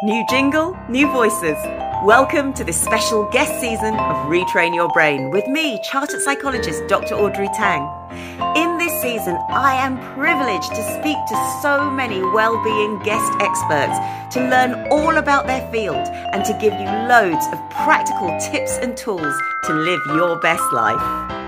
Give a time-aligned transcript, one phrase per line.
[0.00, 1.56] New jingle, new voices.
[2.04, 7.16] Welcome to this special guest season of Retrain Your Brain with me, chartered psychologist Dr.
[7.16, 7.82] Audrey Tang.
[8.54, 13.98] In this season, I am privileged to speak to so many well-being guest experts
[14.34, 18.96] to learn all about their field and to give you loads of practical tips and
[18.96, 19.34] tools
[19.64, 21.47] to live your best life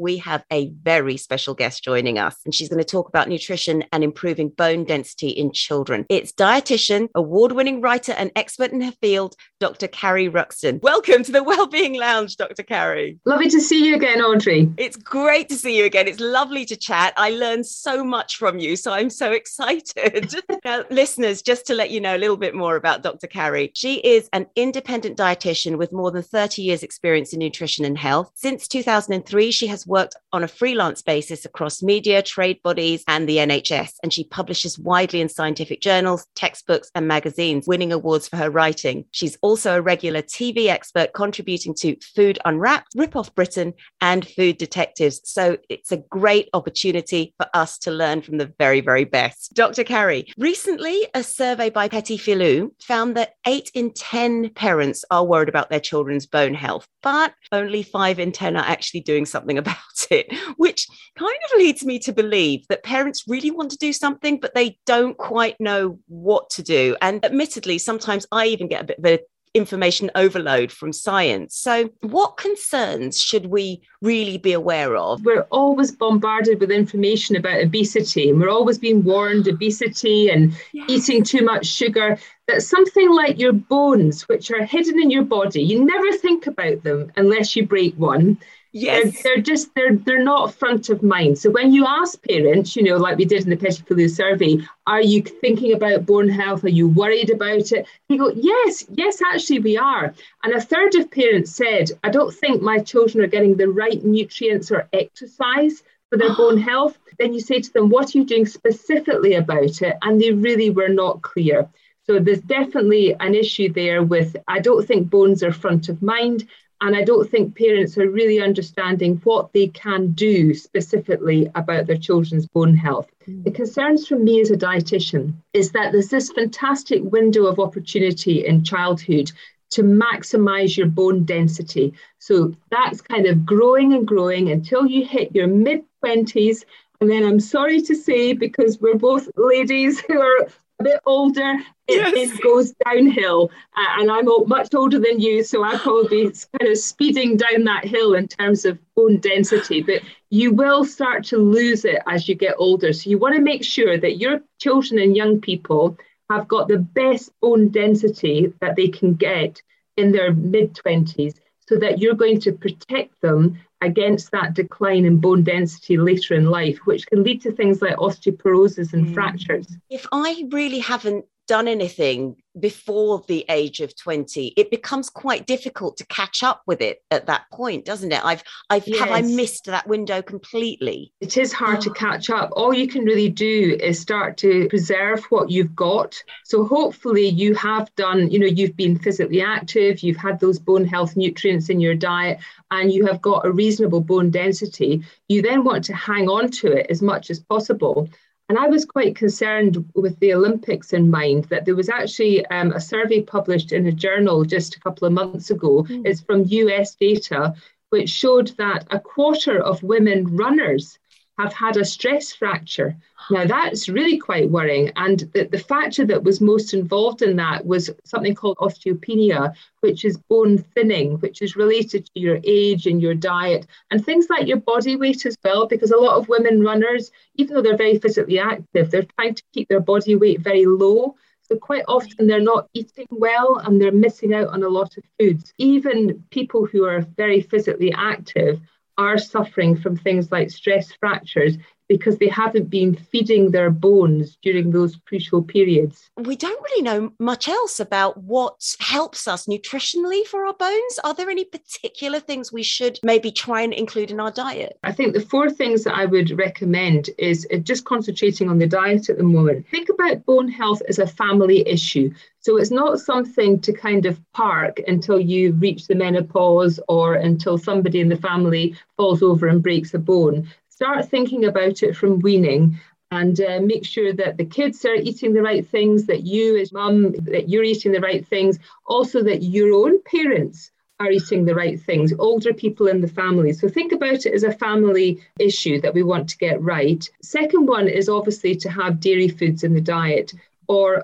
[0.00, 3.84] we have a very special guest joining us, and she's going to talk about nutrition
[3.92, 6.06] and improving bone density in children.
[6.08, 9.86] It's dietitian, award winning writer, and expert in her field, Dr.
[9.88, 10.80] Carrie Ruxton.
[10.82, 12.62] Welcome to the Wellbeing Lounge, Dr.
[12.62, 13.18] Carrie.
[13.26, 14.72] Lovely to see you again, Audrey.
[14.78, 16.08] It's great to see you again.
[16.08, 17.12] It's lovely to chat.
[17.18, 20.34] I learned so much from you, so I'm so excited.
[20.64, 23.26] now, listeners, just to let you know a little bit more about Dr.
[23.26, 27.98] Carrie, she is an independent dietitian with more than 30 years' experience in nutrition and
[27.98, 28.32] health.
[28.34, 33.38] Since 2003, she has worked on a freelance basis across media, trade bodies, and the
[33.38, 33.94] NHS.
[34.02, 39.04] And she publishes widely in scientific journals, textbooks, and magazines, winning awards for her writing.
[39.10, 44.56] She's also a regular TV expert contributing to Food Unwrapped, Rip Off Britain, and Food
[44.56, 45.20] Detectives.
[45.24, 49.54] So it's a great opportunity for us to learn from the very, very best.
[49.54, 49.84] Dr.
[49.84, 55.48] Carrie, recently a survey by Petit Filou found that eight in 10 parents are worried
[55.48, 59.79] about their children's bone health, but only five in 10 are actually doing something about
[60.10, 64.38] it, which kind of leads me to believe that parents really want to do something,
[64.38, 66.96] but they don't quite know what to do.
[67.00, 69.20] And admittedly, sometimes I even get a bit of a
[69.54, 71.56] information overload from science.
[71.56, 75.24] So, what concerns should we really be aware of?
[75.24, 80.88] We're always bombarded with information about obesity, and we're always being warned obesity and yes.
[80.88, 82.18] eating too much sugar.
[82.46, 86.82] That something like your bones, which are hidden in your body, you never think about
[86.82, 88.38] them unless you break one.
[88.72, 89.22] Yes.
[89.22, 91.38] They're, they're, just they're they're not front of mind.
[91.38, 94.58] So when you ask parents, you know, like we did in the Petit Filou survey,
[94.86, 96.62] are you thinking about bone health?
[96.64, 97.86] Are you worried about it?
[98.08, 100.14] They go, yes, yes, actually we are.
[100.44, 104.02] And a third of parents said, I don't think my children are getting the right
[104.04, 106.96] nutrients or exercise for their bone health.
[107.18, 109.96] Then you say to them, what are you doing specifically about it?
[110.02, 111.68] And they really were not clear.
[112.04, 116.46] So there's definitely an issue there with I don't think bones are front of mind.
[116.82, 121.98] And I don't think parents are really understanding what they can do specifically about their
[121.98, 123.10] children's bone health.
[123.28, 123.44] Mm.
[123.44, 128.46] The concerns from me as a dietitian is that there's this fantastic window of opportunity
[128.46, 129.30] in childhood
[129.70, 131.92] to maximize your bone density.
[132.18, 136.64] So that's kind of growing and growing until you hit your mid 20s.
[137.00, 140.48] And then I'm sorry to say, because we're both ladies who are
[140.80, 141.54] a bit older,
[141.86, 142.30] it, yes.
[142.30, 143.50] it goes downhill.
[143.76, 147.84] Uh, and I'm much older than you, so I probably kind of speeding down that
[147.84, 149.82] hill in terms of bone density.
[149.82, 152.92] But you will start to lose it as you get older.
[152.92, 155.98] So you want to make sure that your children and young people
[156.30, 159.60] have got the best bone density that they can get
[159.96, 161.34] in their mid 20s
[161.68, 166.50] so that you're going to protect them against that decline in bone density later in
[166.50, 169.14] life, which can lead to things like osteoporosis and mm.
[169.14, 169.66] fractures.
[169.88, 175.96] If I really haven't done anything before the age of 20 it becomes quite difficult
[175.96, 178.24] to catch up with it at that point doesn't it?
[178.24, 179.00] I've i've yes.
[179.00, 181.12] have i missed that window completely?
[181.20, 181.80] It is hard oh.
[181.80, 182.50] to catch up.
[182.52, 186.22] All you can really do is start to preserve what you've got.
[186.44, 190.84] So hopefully you have done you know you've been physically active you've had those bone
[190.84, 192.38] health nutrients in your diet
[192.70, 195.02] and you have got a reasonable bone density.
[195.28, 198.08] You then want to hang on to it as much as possible
[198.50, 202.72] and I was quite concerned with the Olympics in mind that there was actually um,
[202.72, 205.84] a survey published in a journal just a couple of months ago.
[205.84, 206.02] Mm.
[206.04, 207.54] It's from US data,
[207.90, 210.98] which showed that a quarter of women runners
[211.42, 212.96] have had a stress fracture.
[213.30, 214.92] Now, that's really quite worrying.
[214.96, 220.04] And the, the factor that was most involved in that was something called osteopenia, which
[220.04, 224.46] is bone thinning, which is related to your age and your diet and things like
[224.46, 225.66] your body weight as well.
[225.66, 229.42] Because a lot of women runners, even though they're very physically active, they're trying to
[229.52, 231.14] keep their body weight very low.
[231.42, 235.04] So quite often they're not eating well and they're missing out on a lot of
[235.18, 235.52] foods.
[235.58, 238.60] Even people who are very physically active
[239.00, 241.56] are suffering from things like stress fractures
[241.90, 246.08] because they haven't been feeding their bones during those crucial periods.
[246.16, 251.00] We don't really know much else about what helps us nutritionally for our bones.
[251.02, 254.78] Are there any particular things we should maybe try and include in our diet?
[254.84, 258.68] I think the four things that I would recommend is uh, just concentrating on the
[258.68, 259.66] diet at the moment.
[259.68, 262.14] Think about bone health as a family issue.
[262.38, 267.58] So it's not something to kind of park until you reach the menopause or until
[267.58, 270.48] somebody in the family falls over and breaks a bone
[270.80, 272.80] start thinking about it from weaning
[273.10, 276.72] and uh, make sure that the kids are eating the right things, that you as
[276.72, 281.54] mum, that you're eating the right things, also that your own parents are eating the
[281.54, 283.52] right things, older people in the family.
[283.52, 287.06] So think about it as a family issue that we want to get right.
[287.20, 290.32] Second one is obviously to have dairy foods in the diet
[290.66, 291.02] or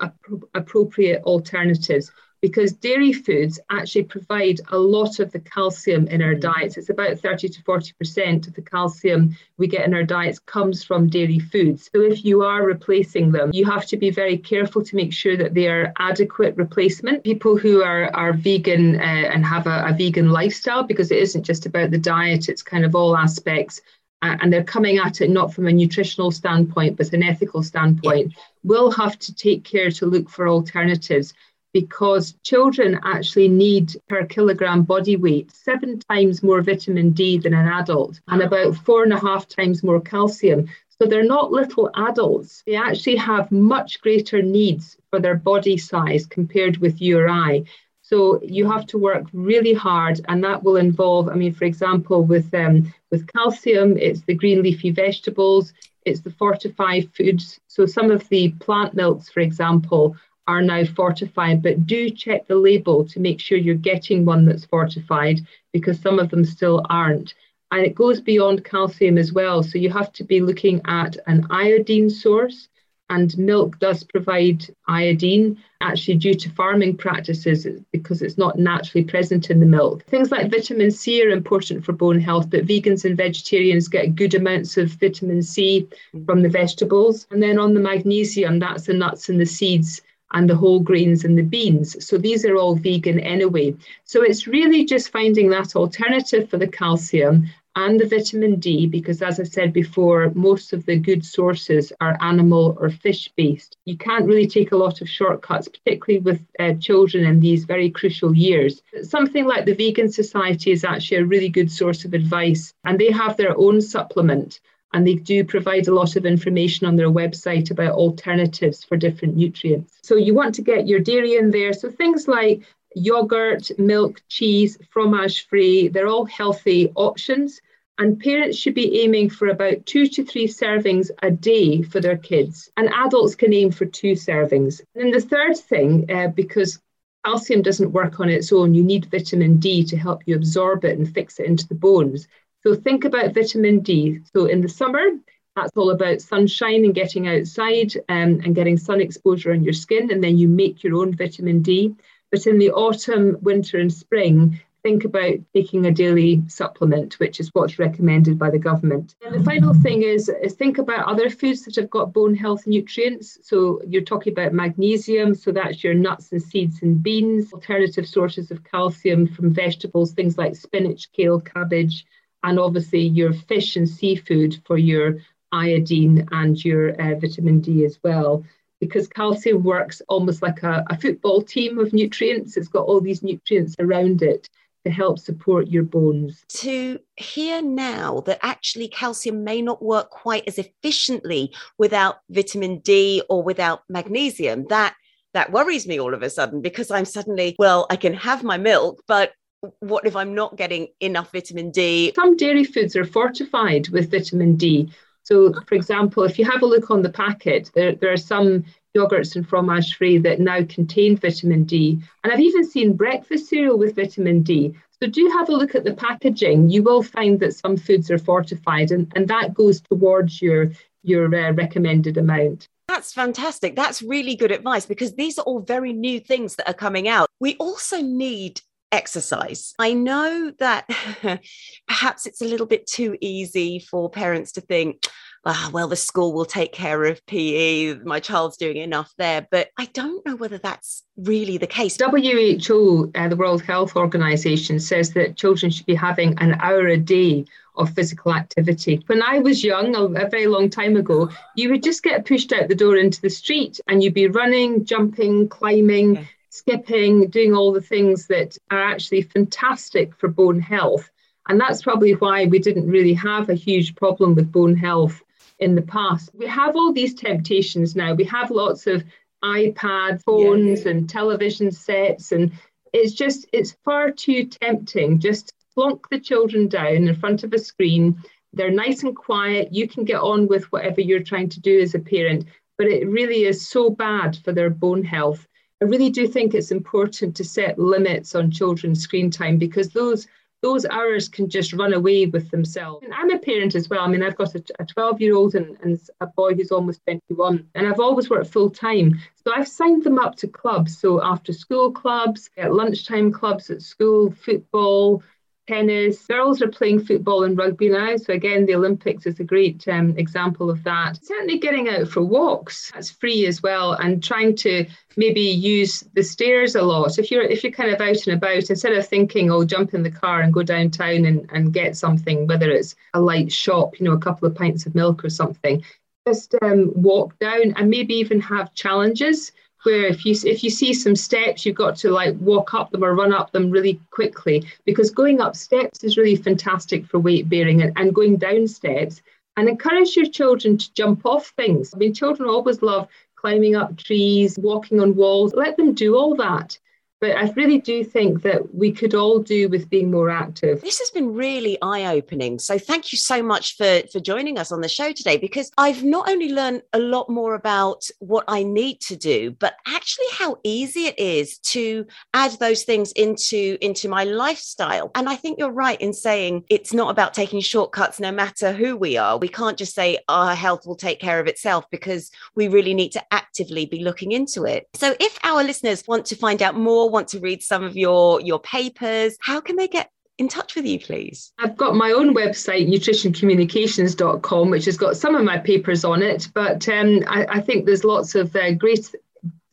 [0.55, 2.11] appropriate alternatives
[2.47, 6.41] because dairy foods actually provide a lot of the calcium in our mm.
[6.41, 6.77] diets.
[6.77, 11.09] It's about 30 to 40% of the calcium we get in our diets comes from
[11.09, 11.91] dairy foods.
[11.93, 15.37] So if you are replacing them, you have to be very careful to make sure
[15.37, 17.25] that they are adequate replacement.
[17.25, 21.43] People who are, are vegan uh, and have a, a vegan lifestyle, because it isn't
[21.43, 23.81] just about the diet, it's kind of all aspects
[24.23, 28.33] and they're coming at it not from a nutritional standpoint but an ethical standpoint
[28.65, 31.35] will have to take care to look for alternatives
[31.83, 37.69] because children actually need per kilogram body weight seven times more vitamin D than an
[37.69, 40.71] adult and about four and a half times more calcium.
[40.97, 42.63] So they're not little adults.
[42.67, 47.65] They actually have much greater needs for their body size compared with you or I.
[48.01, 51.29] So you have to work really hard, and that will involve.
[51.29, 55.75] I mean, for example, with um, with calcium, it's the green leafy vegetables,
[56.07, 57.61] it's the fortified foods.
[57.67, 60.17] So some of the plant milks, for example,
[60.47, 64.65] are now fortified, but do check the label to make sure you're getting one that's
[64.65, 65.41] fortified
[65.73, 67.35] because some of them still aren't.
[67.73, 69.63] And it goes beyond calcium as well.
[69.63, 72.69] So you have to be looking at an iodine source,
[73.09, 79.51] and milk does provide iodine, actually, due to farming practices, because it's not naturally present
[79.51, 80.05] in the milk.
[80.07, 84.35] Things like vitamin C are important for bone health, but vegans and vegetarians get good
[84.35, 85.89] amounts of vitamin C
[86.25, 87.27] from the vegetables.
[87.31, 91.25] And then on the magnesium, that's the nuts and the seeds and the whole grains
[91.25, 92.05] and the beans.
[92.05, 93.75] So these are all vegan anyway.
[94.05, 99.21] So it's really just finding that alternative for the calcium and the vitamin D, because
[99.21, 103.77] as I said before, most of the good sources are animal or fish based.
[103.85, 107.91] You can't really take a lot of shortcuts, particularly with uh, children in these very
[107.91, 108.81] crucial years.
[109.03, 113.13] Something like the Vegan Society is actually a really good source of advice, and they
[113.13, 114.61] have their own supplement
[114.93, 119.37] and they do provide a lot of information on their website about alternatives for different
[119.37, 119.99] nutrients.
[120.03, 121.73] So you want to get your dairy in there.
[121.73, 122.63] So things like
[122.95, 127.61] yogurt, milk, cheese, fromage frais, they're all healthy options.
[127.99, 132.19] And parents should be aiming for about two to three servings a day for their
[132.19, 132.71] kids.
[132.77, 134.81] And adults can aim for two servings.
[134.95, 136.79] And then the third thing, uh, because
[137.25, 140.99] calcium doesn't work on its own, you need vitamin D to help you absorb it
[140.99, 142.29] and fix it into the bones.
[142.67, 144.19] So think about vitamin D.
[144.35, 145.11] So in the summer,
[145.55, 150.11] that's all about sunshine and getting outside um, and getting sun exposure on your skin,
[150.11, 151.95] and then you make your own vitamin D.
[152.33, 157.51] But in the autumn, winter, and spring, think about taking a daily supplement, which is
[157.53, 159.15] what's recommended by the government.
[159.25, 162.67] And the final thing is, is think about other foods that have got bone health
[162.67, 163.39] nutrients.
[163.43, 168.51] So you're talking about magnesium, so that's your nuts and seeds and beans, alternative sources
[168.51, 172.05] of calcium from vegetables, things like spinach, kale, cabbage,
[172.47, 175.19] and obviously your fish and seafood for your
[175.53, 178.45] iodine and your uh, vitamin D as well.
[178.81, 183.23] Because calcium works almost like a, a football team of nutrients, it's got all these
[183.23, 184.49] nutrients around it
[184.85, 186.45] to help support your bones.
[186.49, 193.23] To hear now that actually calcium may not work quite as efficiently without vitamin D
[193.29, 194.95] or without magnesium, that
[195.35, 198.57] that worries me all of a sudden because I'm suddenly, well, I can have my
[198.57, 199.33] milk, but
[199.81, 202.13] what if I'm not getting enough vitamin D?
[202.15, 204.91] Some dairy foods are fortified with vitamin D.
[205.23, 208.65] So, for example, if you have a look on the packet, there, there are some
[208.97, 212.01] yogurts and fromage frais that now contain vitamin D.
[212.23, 214.75] And I've even seen breakfast cereal with vitamin D.
[215.03, 216.71] So, do have a look at the packaging.
[216.71, 220.71] You will find that some foods are fortified, and, and that goes towards your,
[221.03, 222.69] your uh, recommended amount.
[222.87, 223.75] That's fantastic.
[223.75, 227.29] That's really good advice because these are all very new things that are coming out.
[227.41, 228.61] We also need
[228.93, 229.75] exercise.
[229.79, 230.89] I know that
[231.89, 235.07] perhaps it's a little bit too easy for parents to think,
[235.45, 239.47] ah, well, the school will take care of PE, my child's doing enough there.
[239.51, 241.97] But I don't know whether that's really the case.
[241.99, 246.97] WHO, uh, the World Health Organization, says that children should be having an hour a
[246.97, 247.45] day
[247.77, 249.03] of physical activity.
[249.07, 252.51] When I was young, a, a, very long time ago, you would just get pushed
[252.53, 257.55] out the door into the street and you'd be running, jumping, climbing, okay skipping, doing
[257.55, 261.11] all the things that are actually fantastic for bone health.
[261.49, 265.23] And that's probably why we didn't really have a huge problem with bone health
[265.59, 266.31] in the past.
[266.35, 268.15] We have all these temptations now.
[268.15, 269.05] We have lots of
[269.45, 270.93] iPad phones yeah.
[270.93, 272.53] and television sets, and
[272.93, 277.53] it's just, it's far too tempting just to plonk the children down in front of
[277.53, 278.23] a screen
[278.57, 279.73] they're nice and quiet.
[279.73, 282.47] You can get on with whatever you're trying to do as a parent,
[282.79, 285.47] but it really is so bad for their bone health.
[285.83, 290.27] I really do think it's important to set limits on children's screen time because those
[290.63, 293.05] those hours can just run away with themselves.
[293.05, 294.01] And I'm a parent as well.
[294.01, 297.69] I mean, I've got a 12 year old and, and a boy who's almost 21,
[297.75, 299.21] and I've always worked full time.
[299.45, 300.99] So I've signed them up to clubs.
[300.99, 305.23] So after school clubs, at lunchtime clubs at school, football,
[305.67, 306.27] tennis.
[306.27, 308.17] Girls are playing football and rugby now.
[308.17, 311.19] So, again, the Olympics is a great um, example of that.
[311.25, 316.23] Certainly, getting out for walks, that's free as well, and trying to maybe use the
[316.23, 317.19] stairs a lot.
[317.19, 320.03] If you're if you're kind of out and about, instead of thinking, oh, jump in
[320.03, 324.07] the car and go downtown and, and get something, whether it's a light shop, you
[324.07, 325.83] know, a couple of pints of milk or something,
[326.27, 329.53] just um, walk down and maybe even have challenges
[329.87, 333.05] where if you if you see some steps, you've got to like walk up them
[333.05, 337.49] or run up them really quickly because going up steps is really fantastic for weight
[337.49, 339.23] bearing and, and going down steps.
[339.57, 341.95] And encourage your children to jump off things.
[341.95, 345.55] I mean, children always love climbing up trees, walking on walls.
[345.55, 346.79] Let them do all that.
[347.21, 350.83] But I really do think that we could all do with being more active.
[350.83, 352.59] This has been really eye opening.
[352.59, 356.05] So thank you so much for, for joining us on the show today because I've
[356.05, 360.59] not only learned a lot more about what I need to do, but actually how
[360.63, 365.11] easy it is to add those things into, into my lifestyle.
[365.15, 368.97] And I think you're right in saying it's not about taking shortcuts no matter who
[368.97, 369.39] we are.
[369.39, 373.13] We can't just say our health will take care of itself because we really need
[373.13, 374.87] to actively be looking into it.
[374.95, 378.41] So if our listeners want to find out more, want to read some of your
[378.41, 381.53] your papers, how can they get in touch with you, please?
[381.59, 386.49] I've got my own website, nutritioncommunications.com, which has got some of my papers on it,
[386.55, 389.15] but um, I, I, think there's lots of uh, great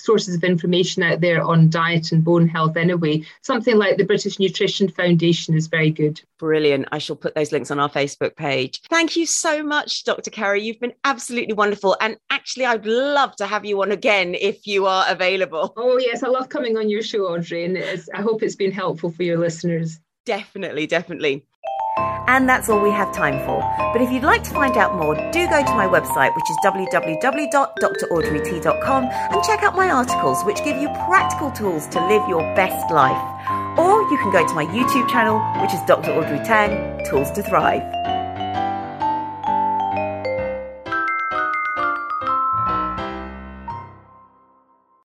[0.03, 3.23] sources of information out there on diet and bone health anyway.
[3.41, 6.21] Something like the British Nutrition Foundation is very good.
[6.37, 6.89] Brilliant.
[6.91, 8.81] I shall put those links on our Facebook page.
[8.89, 10.29] Thank you so much, Dr.
[10.29, 10.61] Carrie.
[10.61, 11.95] You've been absolutely wonderful.
[12.01, 15.73] And actually, I'd love to have you on again if you are available.
[15.85, 16.23] Oh, yes.
[16.23, 17.65] I love coming on your show, Audrey.
[17.65, 17.77] And
[18.13, 19.99] I hope it's been helpful for your listeners.
[20.25, 21.45] Definitely, definitely.
[22.27, 23.61] And that's all we have time for.
[23.93, 26.57] But if you'd like to find out more, do go to my website, which is
[26.65, 32.91] www.draudreyt.com, and check out my articles, which give you practical tools to live your best
[32.91, 33.21] life.
[33.77, 36.11] Or you can go to my YouTube channel, which is Dr.
[36.11, 37.92] Audrey Tang, Tools to Thrive.